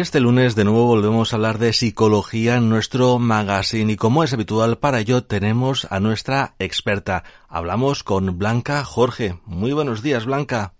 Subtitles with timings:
[0.00, 4.24] Y este lunes de nuevo volvemos a hablar de psicología en nuestro magazine y como
[4.24, 7.22] es habitual para ello tenemos a nuestra experta.
[7.50, 9.34] Hablamos con Blanca Jorge.
[9.44, 10.72] Muy buenos días, Blanca.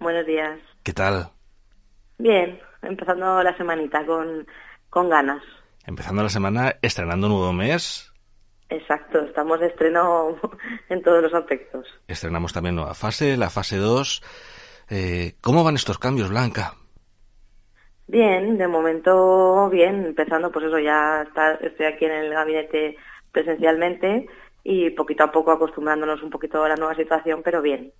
[0.00, 0.58] Buenos días.
[0.82, 1.30] ¿Qué tal?
[2.18, 4.44] Bien, empezando la semanita con,
[4.90, 5.44] con ganas.
[5.86, 8.12] Empezando la semana, estrenando un nuevo mes.
[8.70, 10.36] Exacto, estamos de estreno
[10.88, 11.86] en todos los aspectos.
[12.08, 14.20] Estrenamos también nueva fase, la fase 2.
[14.90, 16.74] Eh, ¿Cómo van estos cambios, Blanca?
[18.08, 22.96] Bien, de momento bien, empezando pues eso, ya está, estoy aquí en el gabinete
[23.32, 24.26] presencialmente
[24.64, 27.92] y poquito a poco acostumbrándonos un poquito a la nueva situación, pero bien,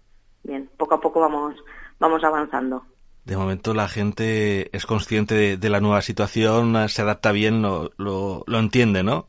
[0.45, 1.57] bien, poco a poco vamos,
[1.99, 2.87] vamos avanzando.
[3.27, 8.45] De momento la gente es consciente de, la nueva situación, se adapta bien, lo, lo,
[8.47, 9.29] lo, entiende, ¿no?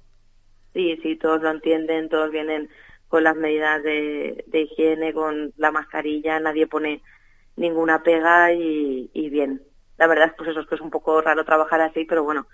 [0.73, 2.69] Sí, sí, todos lo entienden, todos vienen
[3.09, 7.01] con las medidas de, de higiene, con la mascarilla, nadie pone
[7.57, 9.61] ninguna pega y, y bien,
[9.99, 12.47] la verdad pues eso es que es un poco raro trabajar así, pero bueno,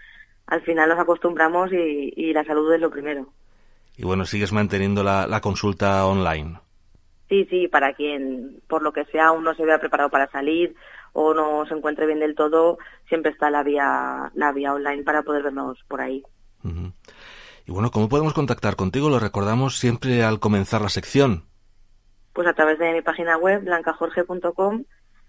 [0.47, 3.27] al final nos acostumbramos y, la salud es lo primero.
[3.97, 6.59] Y bueno, sigues manteniendo la, consulta online.
[7.29, 10.75] Sí, sí, para quien por lo que sea aún no se vea preparado para salir
[11.13, 15.23] o no se encuentre bien del todo, siempre está la vía, la vía online para
[15.23, 16.23] poder vernos por ahí.
[16.63, 19.09] Y bueno, ¿cómo podemos contactar contigo?
[19.09, 21.45] Lo recordamos siempre al comenzar la sección.
[22.33, 24.83] Pues a través de mi página web, blancajorge.com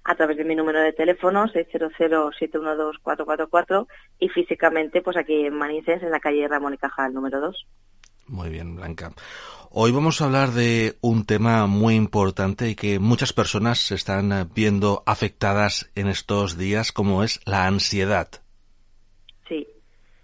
[0.07, 3.89] a través de mi número de teléfono 600-712-444
[4.21, 7.67] y físicamente pues aquí en Manises, en la calle Ramón y Cajal, número 2.
[8.29, 9.11] Muy bien, Blanca.
[9.71, 14.48] Hoy vamos a hablar de un tema muy importante y que muchas personas se están
[14.55, 18.29] viendo afectadas en estos días, como es la ansiedad.
[19.48, 19.67] Sí,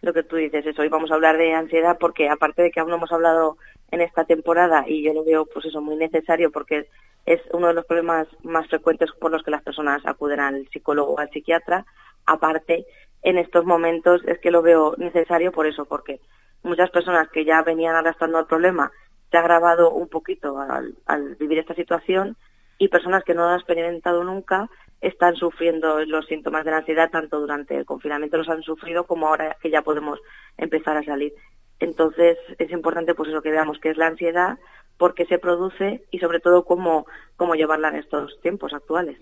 [0.00, 2.79] lo que tú dices es hoy vamos a hablar de ansiedad porque aparte de que
[2.80, 3.56] aún no hemos hablado
[3.90, 6.89] en esta temporada y yo lo veo pues eso muy necesario porque
[7.27, 11.14] es uno de los problemas más frecuentes por los que las personas acuden al psicólogo
[11.14, 11.86] o al psiquiatra.
[12.27, 12.86] Aparte,
[13.22, 16.20] en estos momentos es que lo veo necesario por eso, porque
[16.62, 18.90] muchas personas que ya venían arrastrando el problema
[19.30, 22.36] se ha agravado un poquito al, vivir esta situación
[22.78, 24.68] y personas que no han experimentado nunca
[25.00, 29.28] están sufriendo los síntomas de la ansiedad, tanto durante el confinamiento los han sufrido como
[29.28, 30.20] ahora que ya podemos
[30.58, 31.32] empezar a salir.
[31.80, 34.58] Entonces es importante pues eso que veamos qué es la ansiedad,
[34.97, 39.19] por qué se produce y sobre todo cómo, cómo llevarla en estos tiempos actuales.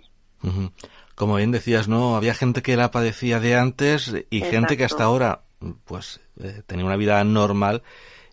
[1.14, 2.16] Como bien decías, ¿no?
[2.16, 5.42] Había gente que la padecía de antes y gente que hasta ahora
[5.84, 7.82] pues eh, tenía una vida normal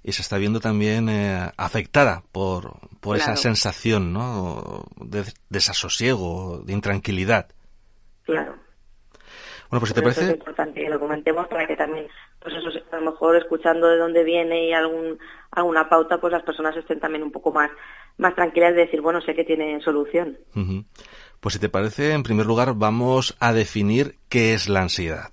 [0.04, 4.86] y se está viendo también eh, afectada por, por esa sensación, ¿no?
[4.96, 7.50] De desasosiego, de intranquilidad.
[8.24, 8.56] Claro.
[9.70, 10.26] Bueno, pues si te parece...
[10.26, 12.08] Es importante que lo comentemos para que también,
[12.48, 15.20] pues eso, a lo mejor escuchando de dónde viene y algún,
[15.52, 17.70] alguna pauta, pues las personas estén también un poco más,
[18.18, 20.38] más tranquilas de decir, bueno, sé que tiene solución.
[21.42, 25.30] Pues si te parece, en primer lugar, vamos a definir qué es la ansiedad.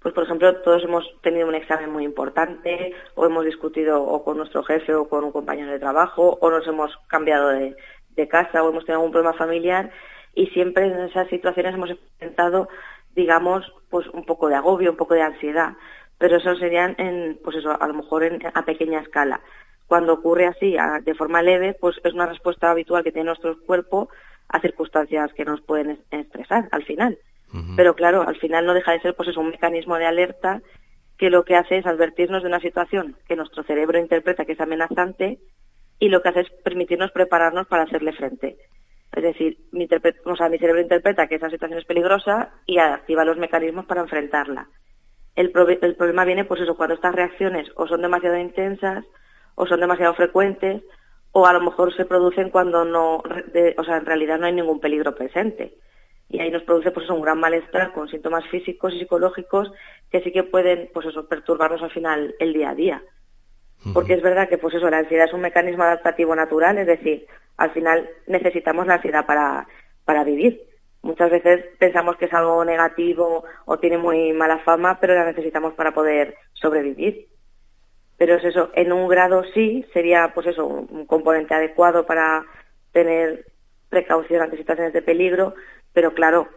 [0.00, 4.36] Pues, por ejemplo, todos hemos tenido un examen muy importante, o hemos discutido o con
[4.36, 7.74] nuestro jefe o con un compañero de trabajo, o nos hemos cambiado de,
[8.10, 9.90] de casa, o hemos tenido algún problema familiar,
[10.34, 12.68] y siempre en esas situaciones hemos intentado
[13.16, 15.74] digamos, pues un poco de agobio, un poco de ansiedad,
[16.18, 19.40] pero eso serían en, pues eso, a lo mejor en, a pequeña escala.
[19.86, 24.08] Cuando ocurre así, de forma leve, pues es una respuesta habitual que tiene nuestro cuerpo
[24.48, 27.18] a circunstancias que nos pueden estresar al final.
[27.74, 30.60] Pero claro, al final no deja de ser pues es un mecanismo de alerta
[31.16, 34.60] que lo que hace es advertirnos de una situación que nuestro cerebro interpreta que es
[34.60, 35.38] amenazante
[35.98, 38.58] y lo que hace es permitirnos prepararnos para hacerle frente.
[39.16, 44.02] Es decir, mi, cerebro interpreta que esa situación es peligrosa y activa los mecanismos para
[44.02, 44.68] enfrentarla.
[45.34, 49.06] El, el problema viene, pues eso, cuando estas reacciones o son demasiado intensas
[49.54, 50.82] o son demasiado frecuentes
[51.32, 54.80] o a lo mejor se producen cuando no, o sea, en realidad no hay ningún
[54.80, 55.78] peligro presente.
[56.28, 59.72] Y ahí nos produce pues eso, un gran malestar con síntomas físicos y psicológicos
[60.10, 63.02] que sí que pueden pues eso, perturbarnos al final el día a día.
[63.92, 67.26] Porque es verdad que pues eso, la ansiedad es un mecanismo adaptativo natural, es decir,
[67.56, 69.66] al final necesitamos la ansiedad para,
[70.04, 70.62] para vivir.
[71.02, 75.74] Muchas veces pensamos que es algo negativo o tiene muy mala fama, pero la necesitamos
[75.74, 77.28] para poder sobrevivir.
[78.18, 82.44] Pero es eso, en un grado sí, sería pues eso, un componente adecuado para
[82.92, 83.44] tener
[83.88, 85.54] precaución ante situaciones de peligro,
[85.92, 86.48] pero claro,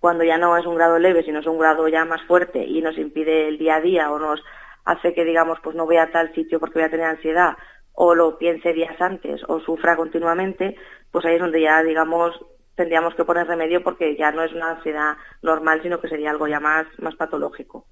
[0.00, 2.80] cuando ya no es un grado leve, sino es un grado ya más fuerte y
[2.82, 4.42] nos impide el día a día o nos
[4.88, 7.56] hace que digamos pues no voy a tal sitio porque voy a tener ansiedad
[7.92, 10.76] o lo piense días antes o sufra continuamente,
[11.10, 12.32] pues ahí es donde ya digamos
[12.74, 16.46] tendríamos que poner remedio porque ya no es una ansiedad normal, sino que sería algo
[16.46, 17.86] ya más, más patológico.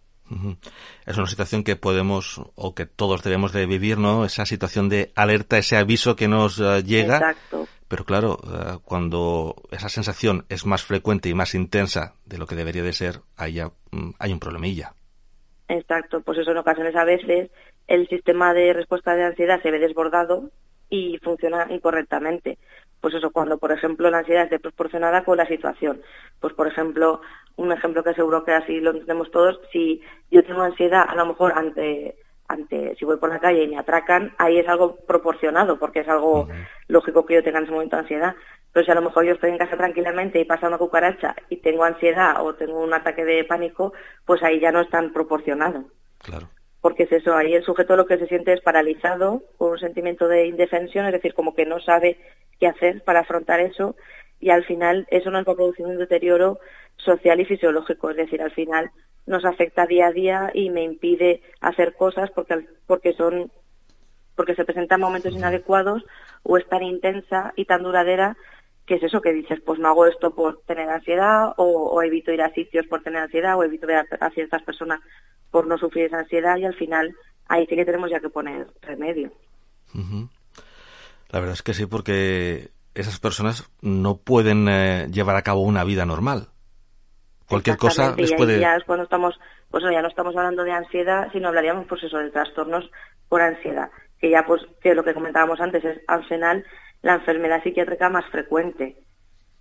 [1.05, 4.25] Es una situación que podemos o que todos debemos de vivir, ¿no?
[4.25, 7.35] Esa situación de alerta, ese aviso que nos eh, llega,
[7.89, 12.57] Pero claro, eh, cuando esa sensación es más frecuente y más intensa de lo que
[12.57, 14.95] debería de ser, ahí ya mm, hay un problemilla.
[15.69, 17.51] Exacto, pues eso en ocasiones a veces
[17.89, 20.51] el sistema de respuesta de ansiedad se ve desbordado
[20.89, 22.59] y funciona incorrectamente.
[23.01, 26.01] Pues eso, cuando por ejemplo la ansiedad es desproporcionada con la situación.
[26.41, 27.21] Pues por ejemplo,
[27.57, 31.27] un ejemplo que seguro que así lo entendemos todos, si yo tengo ansiedad a lo
[31.27, 32.17] mejor ante
[32.49, 36.09] ante si voy por la calle y me atracan, ahí es algo proporcionado, porque es
[36.09, 36.49] algo
[36.89, 38.35] lógico que yo tenga en ese momento ansiedad.
[38.73, 41.57] Pero si a lo mejor yo estoy en casa tranquilamente y pasa una cucaracha y
[41.57, 43.93] tengo ansiedad o tengo un ataque de pánico,
[44.25, 45.85] pues ahí ya no es tan proporcionado.
[46.19, 46.49] Claro
[46.87, 50.29] porque es eso, ahí el sujeto lo que se siente es paralizado, con un sentimiento
[50.29, 52.17] de indefensión, es decir, como que no sabe
[52.61, 53.97] qué hacer para afrontar eso
[54.41, 56.59] y al final eso nos va a producir un deterioro
[56.97, 58.91] social y fisiológico, es decir, al final
[59.27, 63.51] nos afecta día a día y me impide hacer cosas porque, porque son
[64.37, 66.05] porque se presentan momentos inadecuados
[66.43, 68.37] o es tan intensa y tan duradera
[68.85, 72.43] que es eso que dices, pues no hago esto por tener ansiedad o, evito ir
[72.43, 75.01] a sitios por tener ansiedad o evito ver a ciertas personas
[75.51, 77.17] por no sufrir esa ansiedad y al final
[77.49, 79.33] ahí sí que tenemos ya que poner remedio.
[81.31, 85.85] La verdad es que sí, porque esas personas no pueden eh, llevar a cabo una
[85.85, 86.49] vida normal.
[87.49, 88.59] Cualquier cosa les puede...
[88.59, 89.39] Ya es cuando estamos,
[89.71, 92.91] pues ya no estamos hablando de ansiedad, sino hablaríamos pues eso, de trastornos
[93.29, 96.65] por ansiedad, que ya pues que lo que comentábamos antes es al final
[97.03, 98.97] la enfermedad psiquiátrica más frecuente.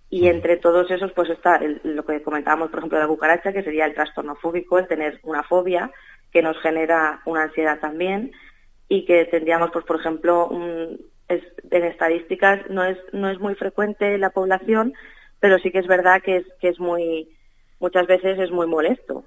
[0.08, 3.64] Y entre todos esos, pues está lo que comentábamos, por ejemplo, de la cucaracha, que
[3.64, 5.90] sería el trastorno fóbico, el tener una fobia,
[6.30, 8.30] que nos genera una ansiedad también,
[8.88, 10.48] y que tendríamos, pues, por ejemplo,
[11.28, 14.94] en estadísticas no es, no es muy frecuente en la población,
[15.40, 17.28] pero sí que es verdad que es, que es muy,
[17.80, 19.24] muchas veces es muy molesto.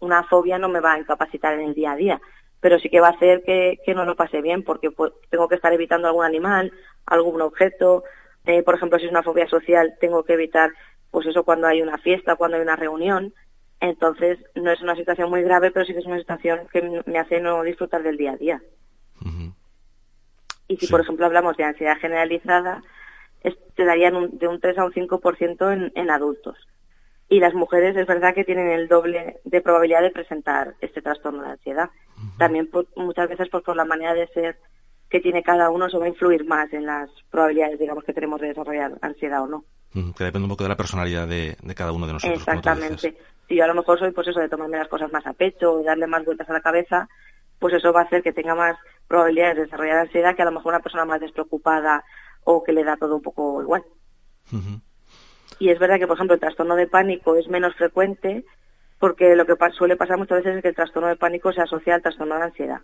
[0.00, 2.20] Una fobia no me va a incapacitar en el día a día,
[2.60, 5.48] pero sí que va a hacer que, que no lo pase bien, porque pues, tengo
[5.48, 6.72] que estar evitando algún animal,
[7.06, 8.04] algún objeto,
[8.44, 10.70] eh, por ejemplo, si es una fobia social, tengo que evitar,
[11.10, 13.34] pues eso cuando hay una fiesta, cuando hay una reunión.
[13.80, 17.18] Entonces, no es una situación muy grave, pero sí que es una situación que me
[17.18, 18.62] hace no disfrutar del día a día.
[20.78, 22.82] Si, por ejemplo, hablamos de ansiedad generalizada,
[23.42, 26.56] te darían de un 3 a un 5% en, en adultos.
[27.28, 31.42] Y las mujeres es verdad que tienen el doble de probabilidad de presentar este trastorno
[31.42, 31.90] de ansiedad.
[32.38, 34.58] También muchas veces por la manera de ser
[35.10, 38.40] que tiene cada uno, se va a influir más en las probabilidades, digamos, que tenemos
[38.40, 39.64] de desarrollar ansiedad o no.
[39.92, 42.38] que depende un poco de la personalidad de, cada uno de nosotros.
[42.38, 43.16] Exactamente.
[43.48, 45.82] Si yo a lo mejor soy, pues eso, de tomarme las cosas más a pecho,
[45.82, 47.08] darle más vueltas a la cabeza,
[47.58, 48.76] pues eso va a hacer que tenga más
[49.06, 52.04] probabilidades de desarrollar ansiedad que a lo mejor una persona más despreocupada
[52.44, 53.84] o que le da todo un poco igual.
[55.58, 58.44] Y es verdad que, por ejemplo, el trastorno de pánico es menos frecuente
[58.98, 61.94] porque lo que suele pasar muchas veces es que el trastorno de pánico se asocia
[61.94, 62.80] al trastorno de ansiedad.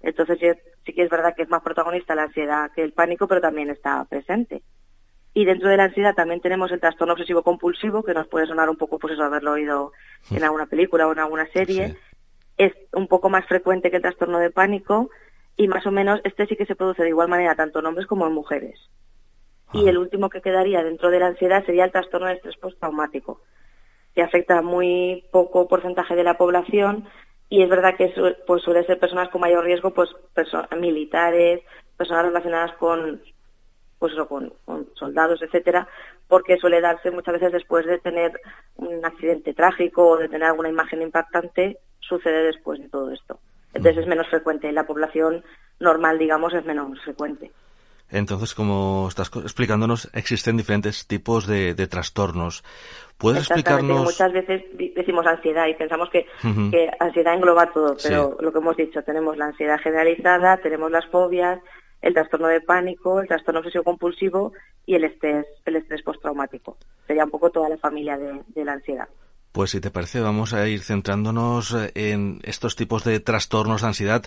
[0.00, 0.38] Entonces
[0.84, 3.70] sí que es verdad que es más protagonista la ansiedad que el pánico, pero también
[3.70, 4.62] está presente.
[5.34, 8.70] Y dentro de la ansiedad también tenemos el trastorno obsesivo compulsivo, que nos puede sonar
[8.70, 9.92] un poco, pues eso, haberlo oído
[10.30, 11.96] en alguna película o en alguna serie.
[12.58, 15.10] Es un poco más frecuente que el trastorno de pánico
[15.56, 18.06] y más o menos este sí que se produce de igual manera tanto en hombres
[18.06, 18.78] como en mujeres.
[19.72, 19.90] Y ah.
[19.90, 23.40] el último que quedaría dentro de la ansiedad sería el trastorno de estrés postraumático,
[24.14, 27.08] que afecta a muy poco porcentaje de la población,
[27.48, 28.12] y es verdad que
[28.46, 30.10] pues suele ser personas con mayor riesgo, pues
[30.78, 31.60] militares,
[31.96, 33.22] personas relacionadas con
[34.14, 35.88] pues con, soldados, etcétera,
[36.28, 38.32] porque suele darse muchas veces después de tener
[38.76, 43.38] un accidente trágico o de tener alguna imagen impactante, sucede después de todo esto.
[43.74, 44.68] Entonces es menos frecuente.
[44.68, 45.44] En la población
[45.80, 47.50] normal, digamos, es menos frecuente.
[48.10, 52.62] Entonces, como estás explicándonos, existen diferentes tipos de, trastornos.
[53.18, 54.04] ¿Puedes explicarnos?
[54.04, 54.62] Muchas veces
[54.94, 56.26] decimos ansiedad y pensamos que,
[57.00, 61.58] ansiedad engloba todo, pero lo que hemos dicho, tenemos la ansiedad generalizada, tenemos las fobias,
[62.06, 64.52] el trastorno de pánico, el trastorno obsesivo compulsivo
[64.86, 66.78] y el estrés, el estrés postraumático.
[67.06, 69.08] Sería un poco toda la familia de la ansiedad.
[69.52, 74.22] Pues si te parece, vamos a ir centrándonos en estos tipos de trastornos de ansiedad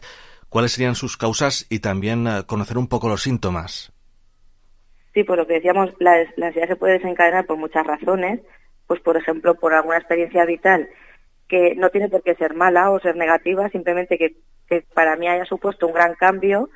[0.49, 3.93] cuáles serían sus causas y también eh, conocer un poco los síntomas.
[5.13, 8.41] Sí, pues lo que decíamos, la, ansiedad se puede desencadenar por muchas razones,
[8.87, 10.89] pues por ejemplo por alguna experiencia vital
[11.47, 14.35] que no tiene por qué ser mala o ser negativa, simplemente que,
[14.67, 16.69] que para mí haya supuesto un gran cambio,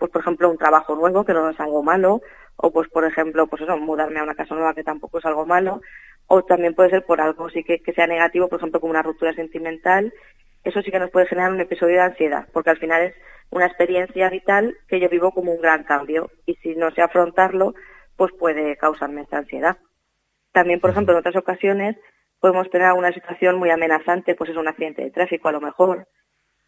[0.00, 2.20] pues por ejemplo un trabajo nuevo que no es algo malo,
[2.56, 5.46] o pues por ejemplo pues eso, mudarme a una casa nueva que tampoco es algo
[5.46, 5.80] malo,
[6.26, 9.02] o también puede ser por algo sí que, que sea negativo, por ejemplo como una
[9.02, 10.12] ruptura sentimental
[10.64, 13.14] eso sí que nos puede generar un episodio de ansiedad, porque al final es
[13.50, 17.74] una experiencia vital que yo vivo como un gran cambio y si no sé afrontarlo,
[18.16, 19.78] pues puede causarme esta ansiedad.
[20.52, 21.96] También, por ejemplo, en otras ocasiones
[22.40, 26.06] podemos tener una situación muy amenazante, pues es un accidente de tráfico a lo mejor,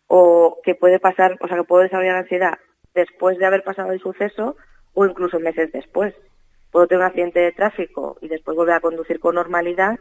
[0.06, 2.58] o que puede pasar, o sea, que puedo desarrollar ansiedad
[2.94, 4.56] después de haber pasado el suceso
[4.94, 6.14] o incluso meses después.
[6.70, 9.99] puedo tener un accidente de tráfico y después volver a conducir con normalidad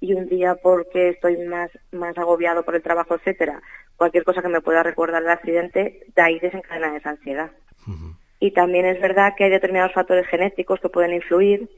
[0.00, 3.62] y un día porque estoy más, más agobiado por el trabajo, etcétera,
[3.96, 7.50] cualquier cosa que me pueda recordar el accidente, de ahí desencadena esa ansiedad.
[8.40, 11.68] Y también es verdad que hay determinados factores genéticos que pueden influir.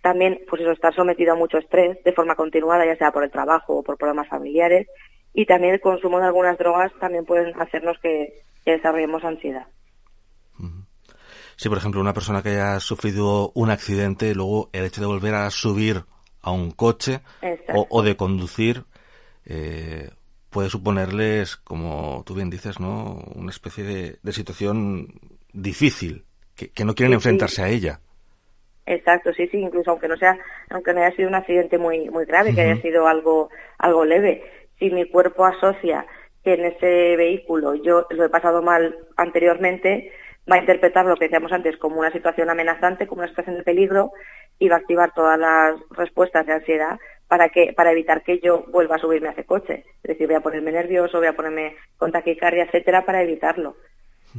[0.00, 3.30] También, pues eso, estar sometido a mucho estrés de forma continuada, ya sea por el
[3.30, 4.88] trabajo o por problemas familiares.
[5.32, 9.66] Y también el consumo de algunas drogas también pueden hacernos que, desarrollemos ansiedad.
[11.56, 15.34] Si, por ejemplo, una persona que haya sufrido un accidente, luego el hecho de volver
[15.34, 16.04] a subir
[16.42, 17.20] a un coche
[17.68, 18.84] o, de conducir
[19.46, 20.10] eh,
[20.50, 23.22] puede suponerles, como tú bien dices, ¿no?
[23.34, 25.08] una especie de, situación
[25.52, 28.00] difícil, que, no quieren enfrentarse a ella.
[28.84, 30.36] Exacto, sí, sí, incluso aunque no sea,
[30.70, 34.42] aunque no haya sido un accidente muy, muy grave, que haya sido algo, algo leve,
[34.78, 36.04] si mi cuerpo asocia
[36.42, 40.12] que en ese vehículo yo lo he pasado mal anteriormente,
[40.50, 43.62] va a interpretar lo que decíamos antes como una situación amenazante, como una situación de
[43.62, 44.12] peligro
[44.58, 48.64] y va a activar todas las respuestas de ansiedad para que para evitar que yo
[48.68, 49.84] vuelva a subirme a ese coche.
[50.02, 53.76] Es decir, voy a ponerme nervioso, voy a ponerme con taquicardia, etcétera, para evitarlo.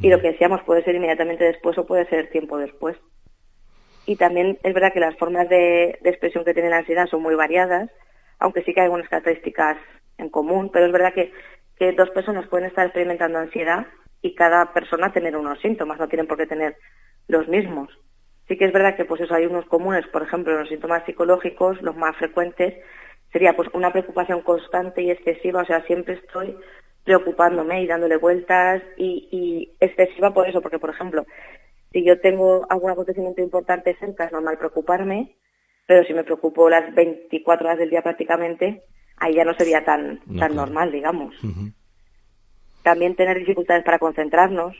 [0.01, 2.97] Y lo que decíamos puede ser inmediatamente después o puede ser tiempo después.
[4.05, 7.35] Y también es verdad que las formas de, expresión que tiene la ansiedad son muy
[7.35, 7.89] variadas,
[8.39, 9.77] aunque sí que hay algunas características
[10.17, 11.31] en común, pero es verdad que
[11.93, 13.87] dos personas pueden estar experimentando ansiedad
[14.23, 16.77] y cada persona tener unos síntomas, no tienen por qué tener
[17.27, 17.89] los mismos.
[18.47, 21.81] Sí que es verdad que pues eso hay unos comunes, por ejemplo, los síntomas psicológicos,
[21.81, 22.73] los más frecuentes,
[23.31, 26.57] sería pues una preocupación constante y excesiva, o sea, siempre estoy
[27.03, 31.25] preocupándome y dándole vueltas y, y excesiva por eso, porque por ejemplo,
[31.91, 35.35] si yo tengo algún acontecimiento importante cerca, es normal preocuparme,
[35.85, 38.83] pero si me preocupo las 24 horas del día prácticamente,
[39.17, 41.35] ahí ya no sería tan, tan normal, digamos.
[42.83, 44.75] También tener dificultades para concentrarnos.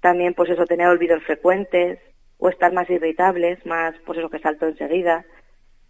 [0.00, 1.98] También, pues eso, tener olvidos frecuentes
[2.38, 5.26] o estar más irritables, más, pues eso, que salto enseguida.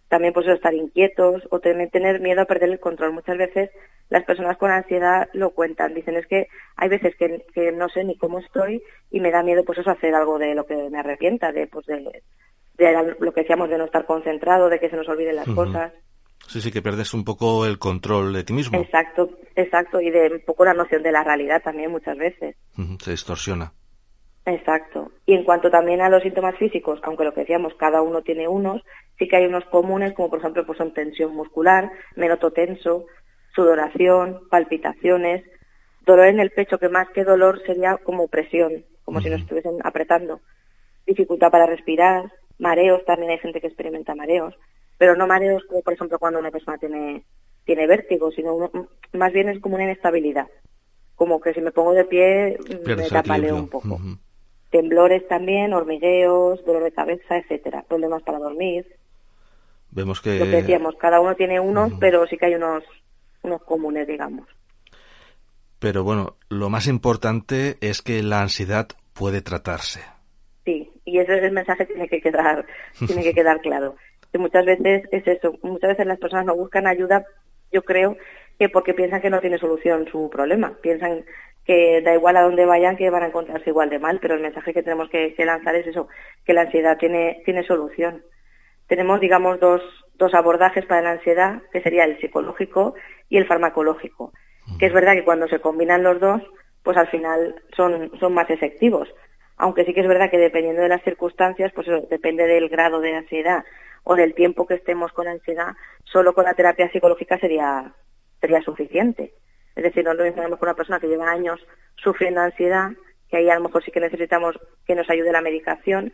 [0.09, 3.13] También, pues eso, estar inquietos o tener miedo a perder el control.
[3.13, 3.69] Muchas veces
[4.09, 5.93] las personas con ansiedad lo cuentan.
[5.93, 9.63] Dicen, es que hay veces que, no sé ni cómo estoy y me da miedo,
[9.63, 12.01] pues eso, hacer algo de lo que me arrepienta, de, pues de,
[13.19, 15.93] lo que decíamos, de no estar concentrado, de que se nos olviden las cosas.
[16.47, 18.77] Sí, sí, que pierdes un poco el control de ti mismo.
[18.79, 22.55] Exacto, exacto, y de un poco la noción de la realidad también muchas veces.
[22.99, 23.71] Se distorsiona.
[24.45, 25.11] Exacto.
[25.25, 28.47] Y en cuanto también a los síntomas físicos, aunque lo que decíamos, cada uno tiene
[28.47, 28.81] unos,
[29.17, 33.05] sí que hay unos comunes, como por ejemplo pues son tensión muscular, me noto tenso,
[33.55, 35.43] sudoración, palpitaciones,
[36.05, 39.77] dolor en el pecho, que más que dolor sería como presión, como si nos estuviesen
[39.83, 40.41] apretando,
[41.05, 44.55] dificultad para respirar, mareos, también hay gente que experimenta mareos,
[45.01, 47.23] pero no mareos como por ejemplo cuando una persona tiene,
[47.65, 48.69] tiene vértigo, sino
[49.13, 50.45] más bien es como una inestabilidad,
[51.15, 53.99] como que si me pongo de pie me tapaleo un poco.
[54.69, 58.85] Temblores también, hormigueos, dolor de cabeza, etcétera, problemas para dormir.
[59.89, 60.37] Vemos que...
[60.37, 62.83] Lo que decíamos, cada uno tiene unos, pero sí que hay unos,
[63.41, 64.47] unos comunes, digamos.
[65.79, 70.01] Pero bueno, lo más importante es que la ansiedad puede tratarse.
[70.63, 72.67] Sí, y ese es el mensaje que tiene que quedar,
[73.07, 73.95] tiene que quedar claro
[74.31, 77.25] que muchas veces es eso, muchas veces las personas no buscan ayuda,
[77.71, 78.17] yo creo
[78.57, 81.25] que porque piensan que no tiene solución su problema, piensan
[81.65, 84.41] que da igual a dónde vayan que van a encontrarse igual de mal, pero el
[84.41, 86.07] mensaje que tenemos que, lanzar es eso,
[86.45, 88.23] que la ansiedad tiene, tiene solución.
[88.87, 89.81] Tenemos, digamos, dos,
[90.15, 92.95] dos abordajes para la ansiedad, que sería el psicológico
[93.29, 94.33] y el farmacológico,
[94.79, 96.41] que es verdad que cuando se combinan los dos,
[96.83, 99.07] pues al final son, son más efectivos.
[99.57, 102.99] Aunque sí que es verdad que dependiendo de las circunstancias, pues eso, depende del grado
[102.99, 103.63] de ansiedad
[104.03, 107.93] o del tiempo que estemos con ansiedad, solo con la terapia psicológica sería,
[108.39, 109.33] sería suficiente.
[109.75, 111.59] Es decir, no lo mismo con una persona que lleva años
[111.95, 112.91] sufriendo ansiedad,
[113.29, 116.11] que ahí a lo mejor sí que necesitamos que nos ayude la medicación.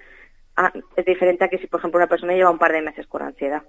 [0.56, 3.08] Ah, es diferente a que si, por ejemplo, una persona lleva un par de meses
[3.08, 3.64] con ansiedad.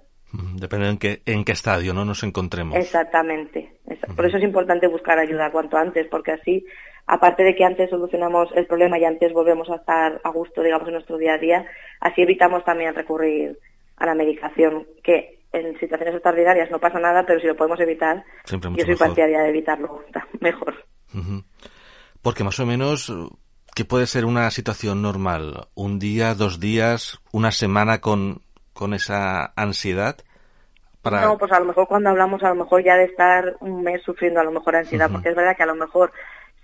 [0.55, 2.05] Depende en qué, en qué estadio ¿no?
[2.05, 2.77] nos encontremos.
[2.77, 3.79] Exactamente.
[4.15, 6.65] Por eso es importante buscar ayuda cuanto antes, porque así,
[7.07, 10.87] aparte de que antes solucionamos el problema y antes volvemos a estar a gusto, digamos,
[10.87, 11.65] en nuestro día a día,
[11.99, 13.57] así evitamos también recurrir
[13.99, 18.23] a la medicación, que en situaciones extraordinarias no pasa nada, pero si lo podemos evitar,
[18.45, 20.03] yo soy partidaria de evitarlo
[20.39, 20.75] mejor.
[22.21, 23.13] Porque más o menos,
[23.75, 25.67] ¿qué puede ser una situación normal?
[25.73, 28.41] ¿Un día, dos días, una semana con,
[28.73, 30.17] con esa ansiedad?
[31.01, 31.21] Para...
[31.21, 34.01] No, pues a lo mejor cuando hablamos a lo mejor ya de estar un mes
[34.03, 36.11] sufriendo a lo mejor ansiedad, porque es verdad que a lo mejor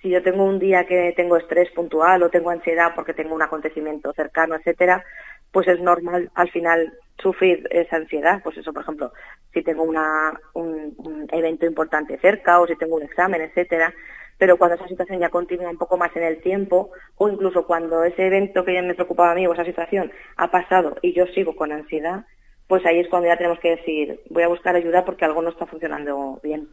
[0.01, 3.41] si yo tengo un día que tengo estrés puntual o tengo ansiedad porque tengo un
[3.41, 5.03] acontecimiento cercano, etcétera,
[5.51, 8.41] pues es normal al final sufrir esa ansiedad.
[8.43, 9.13] Pues eso, por ejemplo,
[9.53, 13.93] si tengo una, un, evento importante cerca o si tengo un examen, etcétera.
[14.38, 18.03] pero cuando esa situación ya continúa un poco más en el tiempo, o incluso cuando
[18.03, 21.25] ese evento que ya me preocupaba a mí o esa situación ha pasado y yo
[21.27, 22.25] sigo con ansiedad,
[22.67, 25.50] pues ahí es cuando ya tenemos que decir, voy a buscar ayuda porque algo no
[25.50, 26.67] está funcionando bien.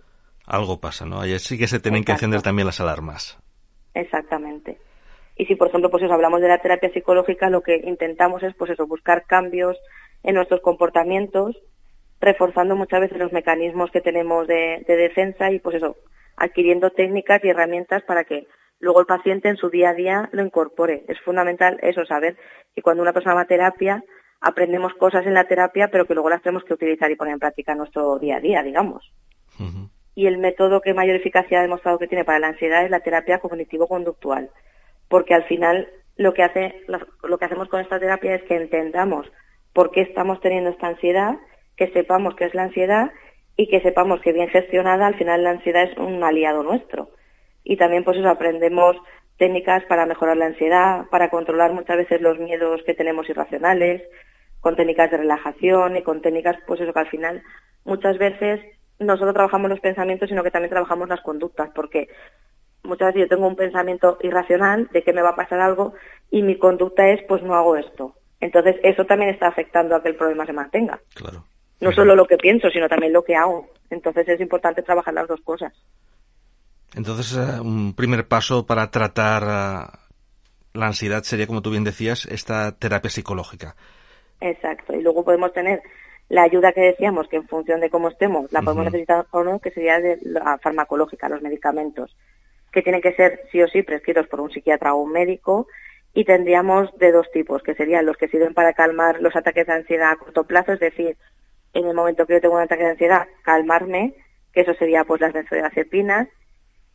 [0.47, 1.21] Algo pasa, ¿no?
[1.21, 3.39] Ahí sí que se tienen que encender también las alarmas.
[3.95, 4.79] Exactamente.
[5.37, 8.55] Y si, por ejemplo, pues eso, hablamos de la terapia psicológica, lo que intentamos es,
[8.55, 9.79] pues eso, buscar cambios
[10.23, 11.57] en nuestros comportamientos,
[12.21, 15.97] reforzando muchas veces los mecanismos que tenemos de, defensa y, pues eso,
[16.37, 18.47] adquiriendo técnicas y herramientas para que
[18.79, 21.05] luego el paciente en su día a día lo incorpore.
[21.09, 22.37] Es fundamental eso, saber
[22.75, 24.05] que cuando una persona va a terapia,
[24.41, 27.41] aprendemos cosas en la terapia, pero que luego las tenemos que utilizar y poner en
[27.41, 29.12] práctica en nuestro día a día, digamos.
[30.14, 33.00] Y el método que mayor eficacia ha demostrado que tiene para la ansiedad es la
[33.00, 34.50] terapia cognitivo-conductual
[35.12, 39.31] porque al final lo que, hace, lo, que hacemos con esta terapia es que entendamos
[39.73, 41.38] por qué estamos teniendo esta ansiedad,
[41.76, 43.11] que sepamos qué es la ansiedad
[43.57, 47.11] y que sepamos que bien gestionada al final la ansiedad es un aliado nuestro.
[47.64, 48.97] Y también pues eso aprendemos
[49.38, 54.02] técnicas para mejorar la ansiedad, para controlar muchas veces los miedos que tenemos irracionales,
[54.61, 57.43] con técnicas de relajación y con técnicas pues eso que al final
[57.85, 58.61] muchas veces
[58.99, 62.09] no solo trabajamos los pensamientos, sino que también trabajamos las conductas, porque
[62.85, 65.95] muchas veces yo tengo un pensamiento irracional de que me va a pasar algo
[66.31, 68.14] y mi conducta es pues no hago esto.
[68.43, 70.99] Entonces eso también está afectando a que el problema se mantenga.
[71.15, 71.45] Claro.
[71.81, 73.69] No solo lo que pienso, sino también lo que hago.
[73.89, 75.73] Entonces es importante trabajar las dos cosas.
[76.97, 79.99] Entonces eh, un primer paso para tratar eh,
[80.75, 83.77] la ansiedad sería, como tú bien decías, esta terapia psicológica.
[84.41, 84.93] Exacto.
[84.93, 85.81] Y luego podemos tener
[86.29, 89.61] la ayuda que decíamos, que en función de cómo estemos, la podemos necesitar o no,
[89.61, 92.17] que sería de la farmacológica, los medicamentos
[92.73, 95.69] que tienen que ser sí o sí prescritos por un psiquiatra o un médico
[96.14, 99.73] y tendríamos de dos tipos, que serían los que sirven para calmar los ataques de
[99.73, 101.16] ansiedad a corto plazo, es decir,
[101.73, 104.14] en el momento que yo tengo un ataque de ansiedad, calmarme,
[104.52, 106.29] que eso sería pues las benzodiazepinas,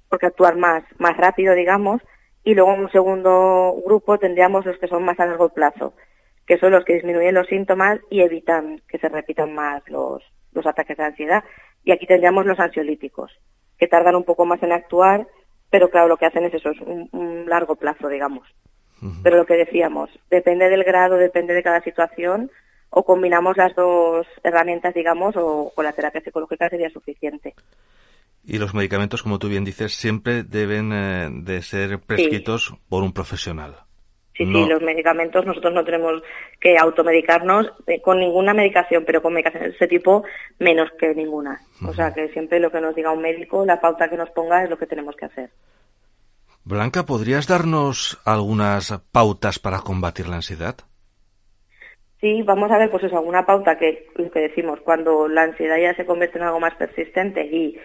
[0.10, 2.02] porque actuar más, más rápido, digamos,
[2.44, 5.94] y luego en un segundo grupo tendríamos los que son más a largo plazo,
[6.46, 10.66] que son los que disminuyen los síntomas y evitan que se repitan más los, los
[10.66, 11.44] ataques de ansiedad.
[11.84, 13.32] Y aquí tendríamos los ansiolíticos,
[13.78, 15.28] que tardan un poco más en actuar
[15.70, 18.48] pero claro, lo que hacen es eso, es un, largo plazo, digamos.
[19.24, 22.50] Pero lo que decíamos, depende del grado, depende de cada situación,
[22.90, 27.54] o combinamos las dos herramientas, digamos, o con la terapia psicológica sería suficiente.
[28.46, 33.12] Y los medicamentos, como tú bien dices, siempre deben eh, de ser prescritos por un
[33.12, 33.76] profesional.
[34.38, 36.22] Sí, sí, los medicamentos nosotros no tenemos
[36.62, 40.24] que automedicarnos eh, con ninguna medicación, pero con medicación de ese tipo
[40.60, 41.60] menos que ninguna.
[41.86, 44.64] O sea, que siempre lo que nos diga un médico, la pauta que nos ponga
[44.64, 45.50] es lo que tenemos que hacer.
[46.68, 50.76] Blanca, ¿podrías darnos algunas pautas para combatir la ansiedad?
[52.20, 55.78] Sí, vamos a ver, pues eso, alguna pauta que, lo que decimos, cuando la ansiedad
[55.78, 57.78] ya se convierte en algo más persistente y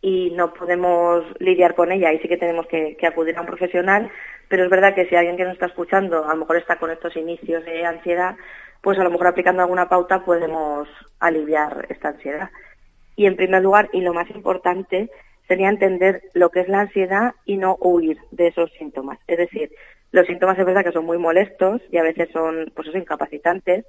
[0.00, 4.10] y no podemos lidiar con ella y sí que tenemos que, acudir a un profesional,
[4.48, 6.90] pero es verdad que si alguien que nos está escuchando a lo mejor está con
[6.90, 8.36] estos inicios de ansiedad,
[8.80, 12.50] pues a lo mejor aplicando alguna pauta podemos aliviar esta ansiedad.
[13.16, 15.10] Y en primer lugar, y lo más importante,
[15.48, 19.18] sería entender lo que es la ansiedad y no huir de esos síntomas.
[19.26, 19.70] Es decir,
[20.12, 23.86] los síntomas es verdad que son muy molestos y a veces son pues incapacitantes,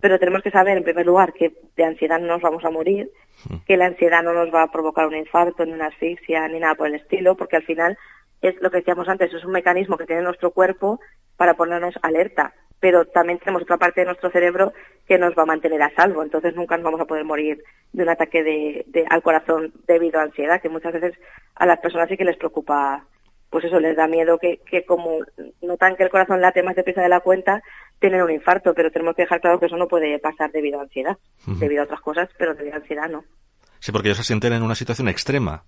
[0.00, 3.10] pero tenemos que saber, en primer lugar, que de ansiedad no nos vamos a morir,
[3.48, 3.56] mm.
[3.66, 6.74] que la ansiedad no nos va a provocar un infarto, ni una asfixia, ni nada
[6.74, 7.96] por el estilo, porque al final
[8.42, 11.00] es lo que decíamos antes, es un mecanismo que tiene nuestro cuerpo
[11.36, 14.72] para ponernos alerta, pero también tenemos otra parte de nuestro cerebro
[15.06, 18.02] que nos va a mantener a salvo, entonces nunca nos vamos a poder morir de
[18.02, 21.14] un ataque de, al corazón debido a ansiedad, que muchas veces
[21.54, 23.04] a las personas sí que les preocupa
[23.50, 25.20] pues eso les da miedo que, que como
[25.62, 27.62] notan que el corazón late más deprisa de la cuenta,
[27.98, 30.82] tienen un infarto, pero tenemos que dejar claro que eso no puede pasar debido a
[30.82, 31.16] ansiedad,
[31.58, 33.24] debido a otras cosas, pero debido a ansiedad no.
[33.78, 35.64] Sí, porque ellos se sienten en una situación extrema.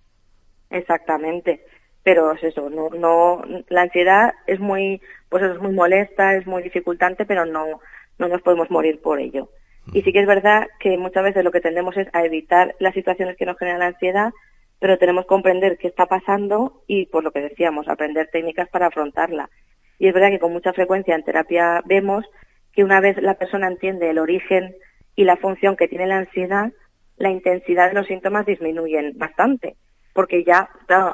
[0.68, 1.64] Exactamente,
[2.02, 6.62] pero es eso, no, no, la ansiedad es muy, pues es muy molesta, es muy
[6.62, 7.80] dificultante, pero no,
[8.18, 9.50] no nos podemos morir por ello.
[9.92, 12.94] Y sí que es verdad que muchas veces lo que tendemos es a evitar las
[12.94, 14.32] situaciones que nos generan la ansiedad,
[14.78, 18.86] pero tenemos que comprender qué está pasando y, por lo que decíamos, aprender técnicas para
[18.86, 19.50] afrontarla.
[19.98, 22.24] Y es verdad que con mucha frecuencia en terapia vemos
[22.72, 24.74] que una vez la persona entiende el origen
[25.16, 26.72] y la función que tiene la ansiedad,
[27.16, 29.76] la intensidad de los síntomas disminuyen bastante,
[30.20, 30.68] porque ya,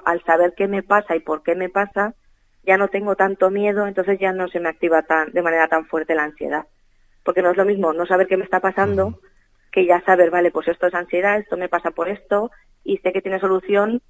[0.04, 2.16] al saber qué me pasa y por qué me pasa,
[2.64, 5.86] ya no tengo tanto miedo, entonces ya no se me activa tan, de manera tan
[5.86, 6.64] fuerte la ansiedad.
[7.22, 9.20] Porque no es lo mismo no saber qué me está pasando
[9.70, 12.50] que ya saber, vale, pues esto es ansiedad, esto me pasa por esto,
[12.82, 14.02] y sé que tiene solución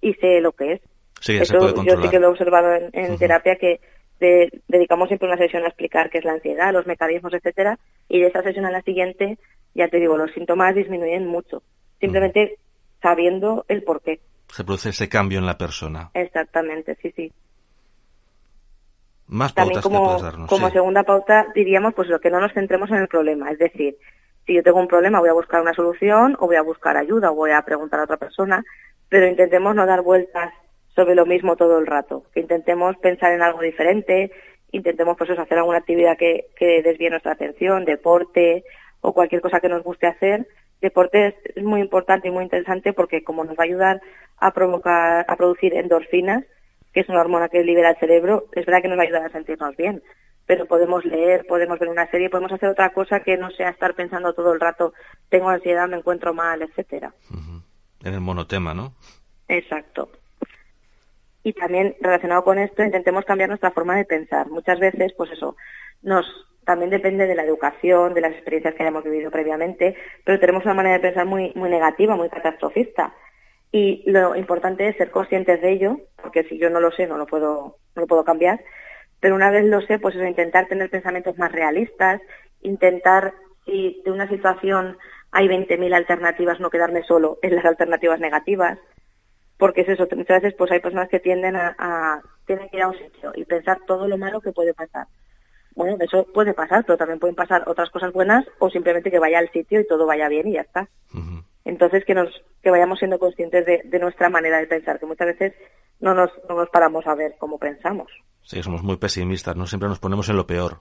[0.00, 0.80] y sé lo que es.
[1.20, 3.80] Sí, Eso yo sí que lo he observado en, terapia que
[4.68, 8.28] dedicamos siempre una sesión a explicar qué es la ansiedad, los mecanismos, etcétera, y de
[8.28, 9.36] esa sesión a la siguiente,
[9.74, 11.64] ya te digo, los síntomas disminuyen mucho,
[11.98, 12.56] simplemente
[13.04, 14.20] sabiendo el por qué.
[14.54, 16.10] Se produce ese cambio en la persona.
[16.14, 17.32] Exactamente, sí, sí.
[19.26, 20.48] Más También pautas como, que darnos.
[20.48, 20.74] como sí.
[20.74, 23.96] segunda pauta diríamos pues lo que no nos centremos en el problema, es decir,
[24.46, 27.32] si yo tengo un problema voy a buscar una solución o voy a buscar ayuda
[27.32, 28.62] o voy a preguntar a otra persona,
[29.08, 30.52] pero intentemos no dar vueltas
[30.94, 34.30] sobre lo mismo todo el rato, que intentemos pensar en algo diferente,
[34.70, 38.62] intentemos pues eso, hacer alguna actividad que, que desvíe nuestra atención, deporte
[39.00, 40.46] o cualquier cosa que nos guste hacer.
[40.80, 44.02] Deporte es, muy importante y muy interesante porque como nos va a ayudar
[44.38, 46.44] a provocar, a producir endorfinas,
[46.92, 49.24] que es una hormona que libera el cerebro, es verdad que nos va a ayudar
[49.24, 50.02] a sentirnos bien,
[50.46, 53.94] pero podemos leer, podemos ver una serie, podemos hacer otra cosa que no sea estar
[53.94, 54.92] pensando todo el rato,
[55.28, 57.14] tengo ansiedad, me encuentro mal, etcétera.
[58.04, 58.94] En el monotema, ¿no?
[59.48, 60.10] Exacto.
[61.44, 64.48] Y también relacionado con esto, intentemos cambiar nuestra forma de pensar.
[64.48, 65.56] Muchas veces, pues eso,
[66.02, 66.26] nos
[66.64, 70.74] también depende de la educación, de las experiencias que hayamos vivido previamente, pero tenemos una
[70.74, 73.14] manera de pensar muy negativa, muy catastrofista.
[73.70, 77.18] Y lo importante es ser conscientes de ello, porque si yo no lo sé, no
[77.18, 78.60] lo puedo no lo puedo cambiar.
[79.20, 82.20] Pero una vez lo sé, pues eso, intentar tener pensamientos más realistas,
[82.62, 84.96] intentar si de una situación
[85.30, 88.78] hay 20.000 alternativas, no quedarme solo en las alternativas negativas,
[89.58, 92.82] porque es eso, muchas veces pues hay personas que tienden a, a tienen que ir
[92.82, 95.06] a un sitio y pensar todo lo malo que puede pasar.
[95.74, 99.38] Bueno, eso puede pasar, pero también pueden pasar otras cosas buenas o simplemente que vaya
[99.38, 100.88] al sitio y todo vaya bien y ya está.
[101.64, 102.28] Entonces que nos
[102.62, 105.54] que vayamos siendo conscientes de, de nuestra manera de pensar, que muchas veces
[106.00, 108.10] no nos, no nos paramos a ver cómo pensamos.
[108.42, 109.66] Sí, somos muy pesimistas, ¿no?
[109.66, 110.78] Siempre nos ponemos en lo peor.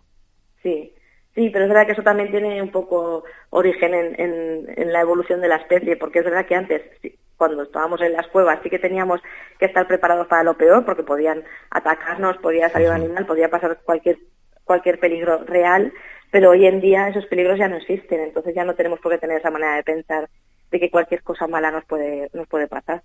[0.62, 0.94] Sí,
[1.34, 5.02] sí, pero es verdad que eso también tiene un poco origen en, en, en la
[5.02, 8.60] evolución de la especie, porque es verdad que antes, sí, cuando estábamos en las cuevas,
[8.64, 9.22] sí que teníamos
[9.60, 13.80] que estar preparados para lo peor, porque podían atacarnos, podía salir un animal, podía pasar
[13.84, 14.18] cualquier
[14.64, 15.92] cualquier peligro real,
[16.32, 19.18] pero hoy en día esos peligros ya no existen, entonces ya no tenemos por qué
[19.18, 20.30] tener esa manera de pensar
[20.72, 23.04] de que cualquier cosa mala nos puede nos puede pasar.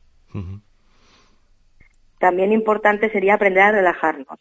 [2.21, 4.39] También importante sería aprender a relajarnos.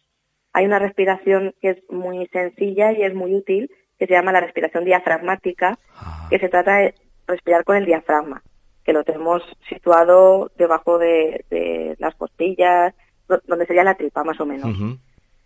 [0.54, 4.42] Hay una respiración que es muy sencilla y es muy útil, que se llama la
[4.42, 6.94] respiración diafragmática, Ah, que se trata de
[7.28, 8.44] respirar con el diafragma,
[8.88, 12.96] que lo tenemos situado debajo de, de las costillas,
[13.28, 14.70] do- donde sería la tripa más o menos.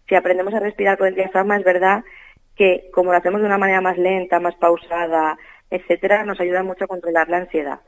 [0.08, 2.04] Si aprendemos a respirar con el diafragma, es verdad
[2.56, 5.40] que como lo hacemos de una manera más lenta, más pausada,
[5.72, 7.80] etcétera, nos ayuda mucho a controlar la ansiedad.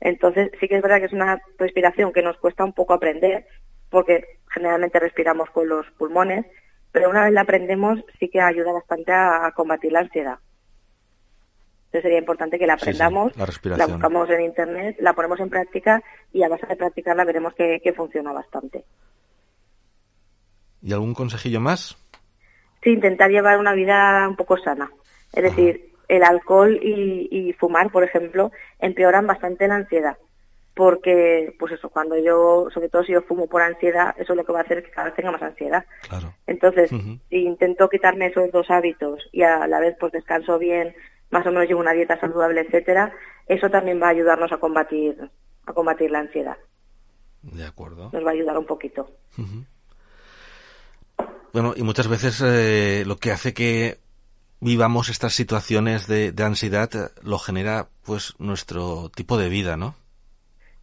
[0.00, 3.46] Entonces, sí que es verdad que es una respiración que nos cuesta un poco aprender,
[3.90, 6.46] porque generalmente respiramos con los pulmones,
[6.90, 10.38] pero una vez la aprendemos, sí que ayuda bastante a, a combatir la ansiedad.
[11.96, 13.32] Entonces sería importante que la Sí, sí, aprendamos,
[13.64, 17.80] la buscamos en internet, la ponemos en práctica y a base de practicarla veremos que,
[17.82, 18.84] que funciona bastante.
[20.82, 21.96] ¿Y algún consejillo más?
[22.82, 24.90] Sí, intentar llevar una vida un poco sana.
[25.32, 30.18] Es decir, el alcohol y, y fumar, por ejemplo, empeoran bastante la ansiedad.
[30.74, 34.52] Porque, pues eso, cuando yo, sobre todo si yo fumo por ansiedad, eso lo que
[34.52, 35.86] va a hacer es que cada vez tenga más ansiedad.
[36.06, 36.34] Claro.
[36.46, 36.90] Entonces,
[37.30, 40.94] si intento quitarme esos dos hábitos y a la vez pues descanso bien,
[41.30, 43.12] más o menos llevo una dieta saludable, etcétera,
[43.46, 45.30] eso también va a ayudarnos a combatir,
[45.66, 46.56] a combatir la ansiedad.
[47.42, 48.10] De acuerdo.
[48.12, 49.08] Nos va a ayudar un poquito.
[51.52, 53.98] Bueno, y muchas veces eh, lo que hace que
[54.60, 59.94] vivamos estas situaciones de, de ansiedad eh, lo genera pues nuestro tipo de vida, ¿no?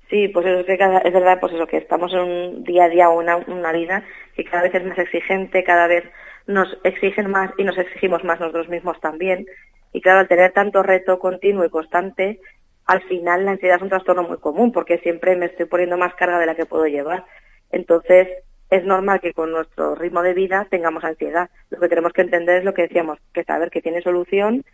[0.10, 2.86] Sí, pues eso es que cada, es verdad, pues eso que estamos en un día
[2.86, 4.03] a día o una, una vida
[4.36, 6.03] que cada vez es más exigente, cada vez
[6.45, 9.47] nos exigen más y nos exigimos más nosotros mismos también.
[9.93, 12.39] Y claro, al tener tanto reto continuo y constante,
[12.86, 16.15] al final la ansiedad es un trastorno muy común porque siempre me estoy poniendo más
[16.15, 17.25] carga de la que puedo llevar.
[17.71, 18.27] Entonces,
[18.69, 21.49] es normal que con nuestro ritmo de vida tengamos ansiedad.
[21.69, 24.65] Lo que tenemos que entender es lo que decíamos, que saber que tiene solución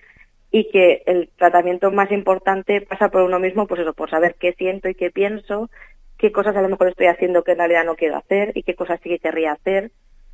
[0.51, 4.53] y que el tratamiento más importante pasa por uno mismo, pues eso, por saber qué
[4.53, 5.69] siento y qué pienso,
[6.17, 8.73] qué cosas a lo mejor estoy haciendo que en realidad no quiero hacer y qué
[8.73, 9.91] cosas sí que querría hacer.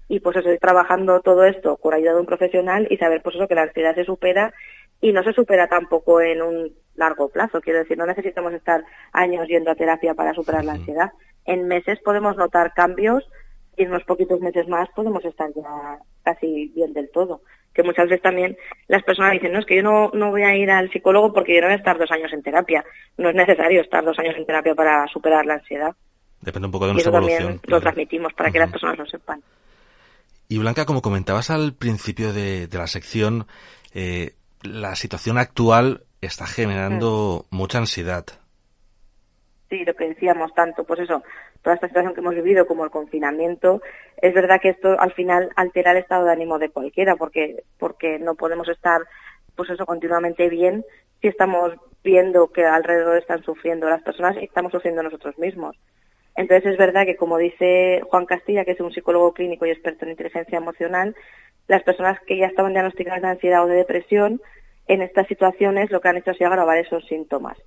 [0.08, 3.36] Y pues eso, ir trabajando todo esto con ayuda de un profesional y saber pues
[3.36, 4.54] eso, que la ansiedad se supera
[5.02, 7.60] y no se supera tampoco en un largo plazo.
[7.62, 11.12] Quiero decir, no necesitamos estar años yendo a terapia para superar la ansiedad.
[11.46, 13.24] En meses podemos notar cambios
[13.78, 17.42] y en unos poquitos meses más podemos estar ya casi bien del todo.
[17.74, 18.56] Que muchas veces también
[18.88, 21.56] las personas dicen, no, es que yo no, no voy a ir al psicólogo porque
[21.56, 22.86] yo no voy a estar dos años en terapia.
[23.18, 25.94] No es necesario estar dos años en terapia para superar la ansiedad.
[26.42, 27.38] Depende un poco de Y nuestra eso evolución.
[27.40, 27.82] también lo claro.
[27.82, 29.42] transmitimos para que las personas lo sepan.
[30.48, 33.48] Y Blanca, como comentabas al principio de, de la sección,
[33.94, 38.26] eh, la situación actual está generando mucha ansiedad.
[39.70, 41.24] Sí, lo que decíamos tanto, pues eso,
[41.64, 43.82] toda esta situación que hemos vivido como el confinamiento,
[44.22, 48.20] es verdad que esto al final altera el estado de ánimo de cualquiera, porque, porque
[48.20, 49.02] no podemos estar,
[49.56, 50.86] pues eso, continuamente bien
[51.22, 55.76] si estamos viendo que alrededor están sufriendo las personas y estamos sufriendo nosotros mismos.
[56.36, 60.06] Entonces es verdad que, como dice Juan Castilla, que es un psicólogo clínico y experto
[60.06, 61.16] en inteligencia emocional,
[61.68, 64.42] las personas que ya estaban diagnosticadas de ansiedad o de depresión,
[64.88, 67.58] en estas situaciones lo que han hecho es agravar esos síntomas.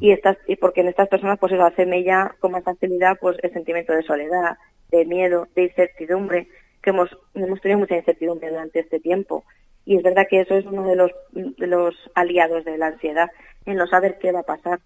[0.00, 3.36] Y estas y porque en estas personas pues eso hace mella con más facilidad pues
[3.42, 4.56] el sentimiento de soledad,
[4.90, 6.48] de miedo, de incertidumbre,
[6.82, 9.44] que hemos, hemos tenido mucha incertidumbre durante este tiempo.
[9.84, 13.30] Y es verdad que eso es uno de los, de los aliados de la ansiedad,
[13.66, 14.80] en no saber qué va a pasar.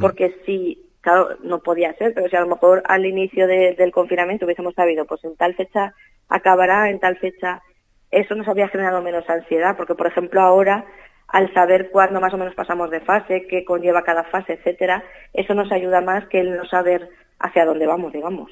[0.00, 4.44] Porque si claro, no podía ser, pero si a lo mejor al inicio del confinamiento
[4.44, 5.94] hubiésemos sabido, pues en tal fecha
[6.28, 7.62] acabará, en tal fecha,
[8.10, 10.86] eso nos habría generado menos ansiedad, porque por ejemplo ahora,
[11.28, 15.54] al saber cuándo más o menos pasamos de fase, qué conlleva cada fase, etcétera, eso
[15.54, 17.08] nos ayuda más que el no saber
[17.38, 18.50] hacia dónde vamos, digamos.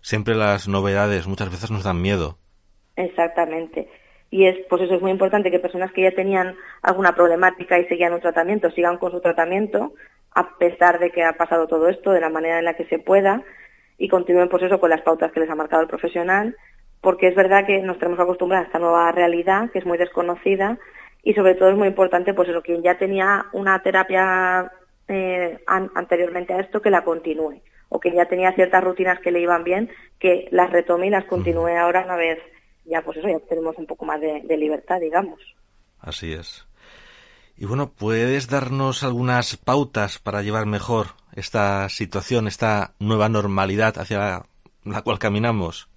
[0.00, 2.38] Siempre las novedades muchas veces nos dan miedo.
[2.96, 3.88] Exactamente.
[4.32, 7.84] Y es, pues eso es muy importante que personas que ya tenían alguna problemática y
[7.84, 9.92] seguían un tratamiento sigan con su tratamiento,
[10.34, 12.98] a pesar de que ha pasado todo esto, de la manera en la que se
[12.98, 13.42] pueda,
[13.98, 16.56] y continúen pues eso con las pautas que les ha marcado el profesional,
[17.02, 19.98] porque es verdad que nos tenemos que acostumbrar a esta nueva realidad, que es muy
[19.98, 20.78] desconocida,
[21.22, 24.72] y sobre todo es muy importante, pues eso, quien ya tenía una terapia
[25.08, 29.40] eh, anteriormente a esto, que la continúe, o que ya tenía ciertas rutinas que le
[29.40, 32.38] iban bien, que las retome y las continúe ahora una vez
[32.84, 35.40] ya pues eso, ya tenemos un poco más de libertad, digamos.
[36.00, 36.66] Así es.
[37.56, 44.42] Y bueno, ¿puedes darnos algunas pautas para llevar mejor esta situación, esta nueva normalidad hacia
[44.84, 45.88] la cual caminamos?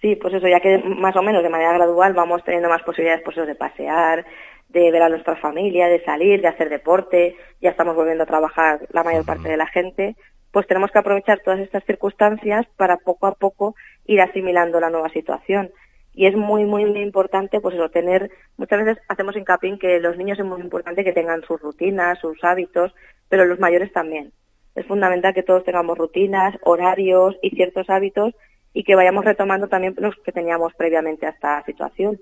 [0.00, 3.22] Sí, pues eso, ya que más o menos de manera gradual vamos teniendo más posibilidades
[3.24, 4.24] pues, de pasear,
[4.68, 8.80] de ver a nuestra familia, de salir, de hacer deporte, ya estamos volviendo a trabajar
[8.90, 10.16] la mayor parte de la gente,
[10.50, 13.74] pues tenemos que aprovechar todas estas circunstancias para poco a poco
[14.06, 15.70] ir asimilando la nueva situación
[16.14, 19.98] y es muy, muy, muy importante, pues eso, tener, muchas veces hacemos hincapié en que
[20.00, 22.94] los niños es muy importante que tengan sus rutinas, sus hábitos,
[23.28, 24.32] pero los mayores también.
[24.74, 28.34] Es fundamental que todos tengamos rutinas, horarios y ciertos hábitos
[28.72, 32.18] y que vayamos retomando también los que teníamos previamente a esta situación.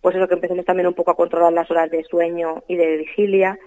[0.00, 2.96] Pues eso, que empecemos también un poco a controlar las horas de sueño y de
[2.96, 3.58] vigilia,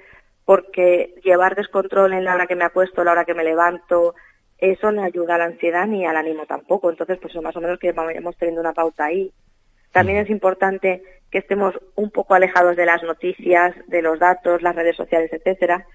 [0.45, 4.15] porque llevar descontrol en la hora que me acuesto, la hora que me levanto,
[4.57, 6.89] eso no ayuda a la ansiedad ni al ánimo tampoco.
[6.89, 9.31] Entonces, pues eso más o menos que vayamos teniendo una pauta ahí.
[9.93, 14.75] También es importante que estemos un poco alejados de las noticias, de los datos, las
[14.75, 15.85] redes sociales, etcétera.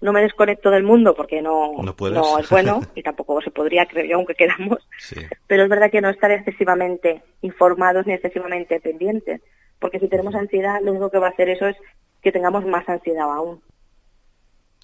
[0.00, 4.04] No me desconecto del mundo porque no, no, es bueno y tampoco se podría, creo
[4.04, 4.88] yo, aunque queramos.
[5.48, 9.42] Pero es verdad que no estar excesivamente informados ni excesivamente pendientes,
[9.80, 11.76] porque si tenemos ansiedad, lo único que va a hacer eso es
[12.22, 13.60] que tengamos más ansiedad aún.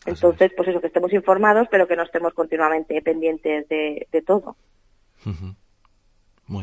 [0.04, 4.56] Entonces, pues eso, que estemos informados, pero que no estemos continuamente pendientes de, todo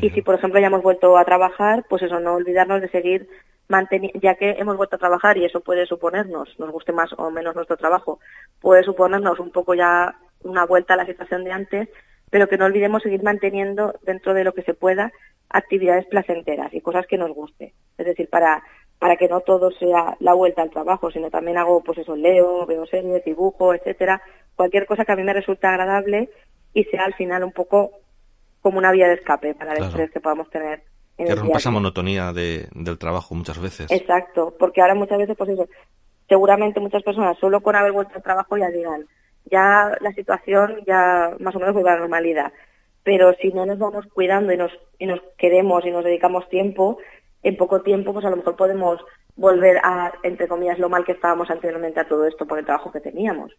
[0.00, 3.28] y si, por ejemplo, ya hemos vuelto a trabajar, pues eso, no olvidarnos de seguir
[3.68, 7.30] manteniendo, ya que hemos vuelto a trabajar y eso puede suponernos, nos guste más o
[7.30, 8.20] menos nuestro trabajo,
[8.60, 10.14] puede suponernos un poco ya
[10.44, 11.88] una vuelta a la situación de antes,
[12.30, 15.12] pero que no olvidemos seguir manteniendo dentro de lo que se pueda
[15.50, 17.74] actividades placenteras y cosas que nos guste.
[17.98, 18.62] Es decir, para,
[18.98, 22.66] para que no todo sea la vuelta al trabajo, sino también hago, pues eso, leo,
[22.66, 24.22] veo series, dibujo, etcétera,
[24.56, 26.30] cualquier cosa que a mí me resulte agradable
[26.72, 27.90] y sea al final un poco
[28.62, 30.82] como una vía de escape para el estrés que podamos tener.
[31.18, 33.90] En que rompa esa monotonía de, del trabajo muchas veces.
[33.90, 35.68] Exacto, porque ahora muchas veces, pues eso,
[36.28, 39.06] seguramente muchas personas solo con haber vuelto al trabajo ya digan,
[39.50, 42.52] ya la situación ya más o menos vuelve a la normalidad.
[43.02, 46.98] Pero si no nos vamos cuidando y nos, y nos queremos y nos dedicamos tiempo,
[47.42, 49.00] en poco tiempo, pues a lo mejor podemos
[49.34, 52.92] volver a, entre comillas, lo mal que estábamos anteriormente a todo esto por el trabajo
[52.92, 53.52] que teníamos.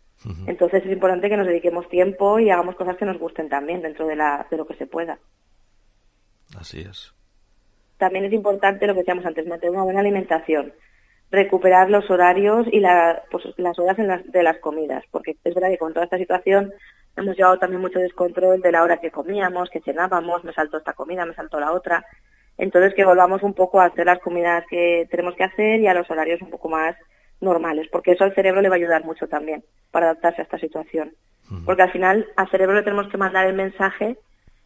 [0.47, 4.07] Entonces es importante que nos dediquemos tiempo y hagamos cosas que nos gusten también dentro
[4.07, 5.17] de, la, de lo que se pueda.
[6.57, 7.13] Así es.
[7.97, 10.73] También es importante lo que decíamos antes, mantener una buena alimentación,
[11.31, 15.53] recuperar los horarios y la, pues, las horas en las, de las comidas, porque es
[15.53, 16.71] verdad que con toda esta situación
[17.17, 20.93] hemos llevado también mucho descontrol de la hora que comíamos, que cenábamos, me saltó esta
[20.93, 22.05] comida, me saltó la otra,
[22.57, 25.93] entonces que volvamos un poco a hacer las comidas que tenemos que hacer y a
[25.93, 26.95] los horarios un poco más
[27.41, 30.59] normales, porque eso al cerebro le va a ayudar mucho también para adaptarse a esta
[30.59, 31.13] situación.
[31.65, 34.17] Porque al final al cerebro le tenemos que mandar el mensaje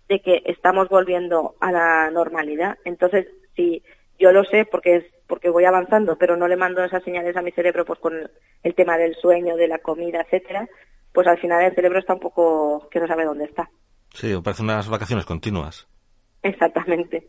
[0.07, 2.77] de que estamos volviendo a la normalidad.
[2.85, 3.83] Entonces, si
[4.17, 7.41] yo lo sé porque es porque voy avanzando, pero no le mando esas señales a
[7.41, 8.13] mi cerebro pues con
[8.63, 10.69] el tema del sueño, de la comida, etcétera,
[11.11, 13.69] pues al final el cerebro está un poco que no sabe dónde está.
[14.13, 15.89] Sí, parece unas vacaciones continuas.
[16.41, 17.27] Exactamente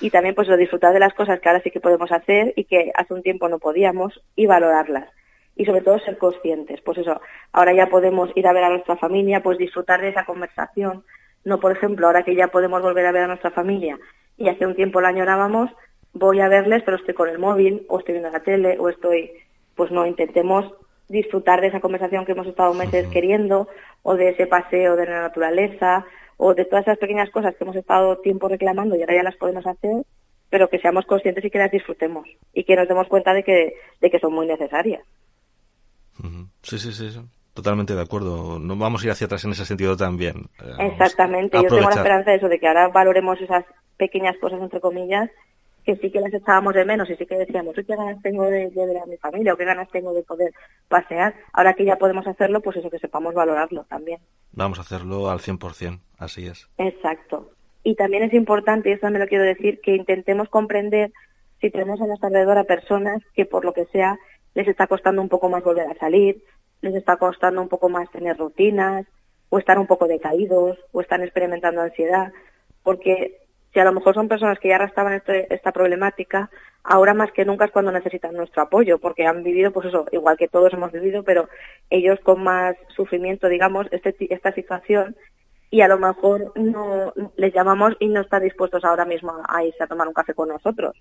[0.00, 2.64] y también pues lo disfrutar de las cosas que ahora sí que podemos hacer y
[2.64, 5.08] que hace un tiempo no podíamos y valorarlas.
[5.56, 6.80] Y sobre todo ser conscientes.
[6.80, 7.20] Pues eso
[7.52, 11.04] ahora ya podemos ir a ver a nuestra familia pues disfrutar de esa conversación.
[11.44, 13.98] No por ejemplo ahora que ya podemos volver a ver a nuestra familia
[14.36, 15.70] y hace un tiempo la añorábamos
[16.12, 19.30] voy a verles pero estoy con el móvil o estoy viendo la tele o estoy
[19.74, 20.72] pues no intentemos
[21.10, 23.68] disfrutar de esa conversación que hemos estado meses queriendo,
[24.02, 26.06] o de ese paseo de la naturaleza,
[26.42, 29.36] o de todas esas pequeñas cosas que hemos estado tiempo reclamando y ahora ya las
[29.36, 30.06] podemos hacer,
[30.48, 33.74] pero que seamos conscientes y que las disfrutemos y que nos demos cuenta de que,
[34.00, 35.02] de que son muy necesarias.
[36.62, 37.20] Sí, sí, sí,
[37.52, 38.58] totalmente de acuerdo.
[38.58, 40.48] No vamos a ir hacia atrás en ese sentido también.
[40.78, 41.58] Exactamente.
[41.58, 43.66] Yo tengo la esperanza de eso, de que ahora valoremos esas
[43.98, 45.28] pequeñas cosas, entre comillas,
[45.84, 48.70] que sí que las echábamos de menos y sí que decíamos, qué ganas tengo de,
[48.74, 50.52] ver a mi familia o qué ganas tengo de poder
[50.88, 51.34] pasear.
[51.52, 54.20] Ahora que ya podemos hacerlo, pues eso, que sepamos valorarlo también.
[54.52, 56.68] Vamos a hacerlo al 100%, así es.
[56.78, 57.50] Exacto.
[57.82, 61.12] Y también es importante, y esto también lo quiero decir, que intentemos comprender
[61.60, 64.18] si tenemos a nuestro alrededor a personas que por lo que sea
[64.54, 66.42] les está costando un poco más volver a salir,
[66.80, 69.06] les está costando un poco más tener rutinas,
[69.48, 72.32] o estar un poco decaídos, o están experimentando ansiedad,
[72.82, 73.38] porque
[73.72, 76.50] si a lo mejor son personas que ya arrastraban este, esta problemática,
[76.82, 80.36] ahora más que nunca es cuando necesitan nuestro apoyo, porque han vivido, pues eso, igual
[80.36, 81.48] que todos hemos vivido, pero
[81.88, 85.16] ellos con más sufrimiento, digamos, este, esta situación,
[85.70, 89.84] y a lo mejor no les llamamos y no están dispuestos ahora mismo a irse
[89.84, 91.00] a tomar un café con nosotros.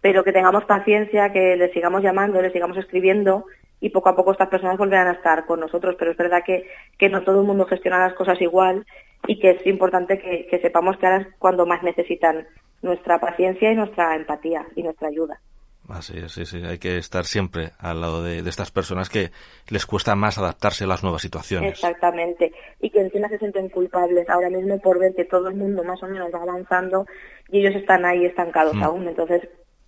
[0.00, 3.46] Pero que tengamos paciencia, que les sigamos llamando, les sigamos escribiendo
[3.80, 5.96] y poco a poco estas personas volverán a estar con nosotros.
[5.98, 6.66] Pero es verdad que,
[6.98, 8.86] que no todo el mundo gestiona las cosas igual
[9.26, 12.46] y que es importante que, que sepamos que ahora es cuando más necesitan
[12.82, 15.40] nuestra paciencia y nuestra empatía y nuestra ayuda.
[15.88, 16.62] Así es, sí, sí.
[16.64, 19.30] Hay que estar siempre al lado de, estas personas que
[19.68, 21.72] les cuesta más adaptarse a las nuevas situaciones.
[21.72, 22.52] Exactamente.
[22.80, 26.02] Y que encima se sienten culpables ahora mismo por ver que todo el mundo más
[26.02, 27.06] o menos va avanzando
[27.50, 28.82] y ellos están ahí estancados mm.
[28.82, 29.08] aún.
[29.08, 29.42] Entonces,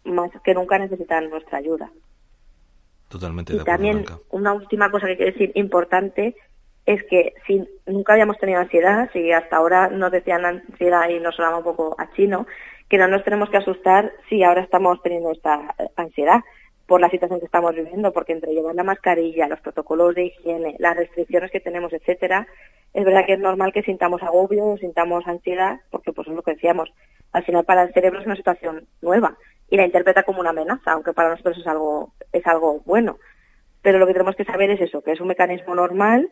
[0.05, 1.91] más que nunca necesitan nuestra ayuda.
[3.09, 6.35] Totalmente de y también una última cosa que quiero decir importante
[6.87, 11.35] es que si nunca habíamos tenido ansiedad, si hasta ahora nos decían ansiedad y nos
[11.35, 12.47] sonaba un poco a chino,
[12.89, 16.41] que no nos tenemos que asustar si ahora estamos teniendo esta ansiedad
[16.87, 20.77] por la situación que estamos viviendo, porque entre llevar la mascarilla, los protocolos de higiene,
[20.79, 22.47] las restricciones que tenemos, etcétera,
[22.95, 26.55] es verdad que es normal que sintamos agobio, sintamos ansiedad, porque pues es lo que
[26.55, 26.93] decíamos,
[27.33, 29.37] al final para el cerebro es una situación nueva
[29.69, 33.19] y la interpreta como una amenaza, aunque para nosotros es algo es algo bueno.
[33.83, 36.31] Pero lo que tenemos que saber es eso, que es un mecanismo normal,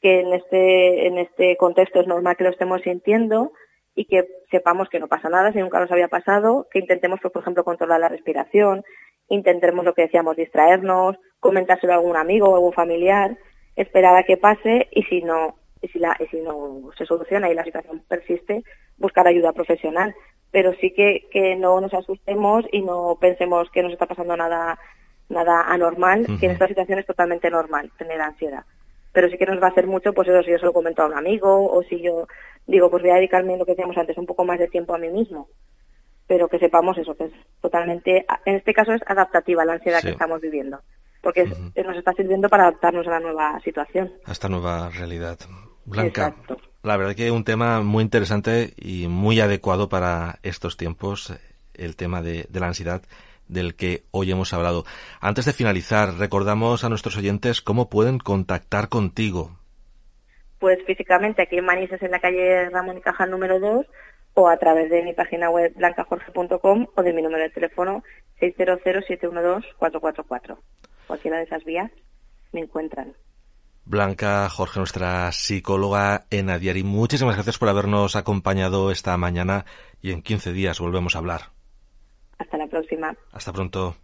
[0.00, 3.52] que en este en este contexto es normal que lo estemos sintiendo,
[3.96, 7.32] y que sepamos que no pasa nada si nunca nos había pasado, que intentemos, pues,
[7.32, 8.84] por ejemplo, controlar la respiración,
[9.28, 13.36] intentemos lo que decíamos, distraernos, comentárselo a algún amigo o algún familiar,
[13.74, 17.50] esperar a que pase y si no, y si, la, y si no se soluciona
[17.50, 18.64] y la situación persiste,
[18.96, 20.14] buscar ayuda profesional.
[20.50, 24.78] Pero sí que, que no nos asustemos y no pensemos que nos está pasando nada,
[25.28, 28.64] nada anormal, que en esta situación es totalmente normal tener ansiedad
[29.16, 31.00] pero sí que nos va a hacer mucho, pues eso, si yo se lo comento
[31.00, 32.28] a un amigo o si yo
[32.66, 34.98] digo, pues voy a dedicarme lo que decíamos antes, un poco más de tiempo a
[34.98, 35.48] mí mismo.
[36.26, 40.10] Pero que sepamos eso, que es totalmente, en este caso es adaptativa la ansiedad que
[40.10, 40.80] estamos viviendo,
[41.22, 44.12] porque nos está sirviendo para adaptarnos a la nueva situación.
[44.24, 45.38] A esta nueva realidad.
[45.84, 46.34] Blanca,
[46.82, 51.32] la verdad que es un tema muy interesante y muy adecuado para estos tiempos,
[51.74, 53.02] el tema de la ansiedad
[53.48, 54.84] del que hoy hemos hablado.
[55.20, 59.56] Antes de finalizar, recordamos a nuestros oyentes cómo pueden contactar contigo.
[60.58, 63.86] Pues físicamente aquí en Manises, en la calle Ramón y Cajal número 2,
[64.36, 68.04] o a través de mi página web blancajorge.com o de mi número de teléfono
[68.40, 70.58] 600-712-444.
[71.06, 71.90] Cualquiera de esas vías
[72.52, 73.14] me encuentran.
[73.86, 79.64] Blanca Jorge, nuestra psicóloga en Adiari, muchísimas gracias por habernos acompañado esta mañana
[80.02, 81.40] y en 15 días volvemos a hablar.
[82.38, 83.16] Hasta la próxima.
[83.32, 83.96] Hasta pronto.